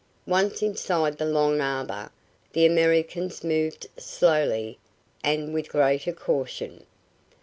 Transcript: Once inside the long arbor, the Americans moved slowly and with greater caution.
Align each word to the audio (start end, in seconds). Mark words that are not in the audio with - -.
Once 0.25 0.63
inside 0.63 1.19
the 1.19 1.25
long 1.27 1.61
arbor, 1.61 2.09
the 2.53 2.65
Americans 2.65 3.43
moved 3.43 3.85
slowly 3.97 4.79
and 5.23 5.53
with 5.53 5.69
greater 5.69 6.11
caution. 6.11 6.87